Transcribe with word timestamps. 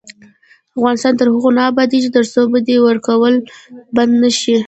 افغانستان 0.77 1.13
تر 1.19 1.27
هغو 1.33 1.49
نه 1.57 1.63
ابادیږي، 1.71 2.09
ترڅو 2.15 2.41
بدی 2.53 2.75
ورکول 2.87 3.33
بند 3.95 4.13
نشي. 4.23 4.55